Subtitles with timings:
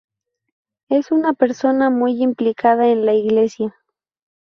[0.89, 3.75] Es una persona muy implicada en la iglesia.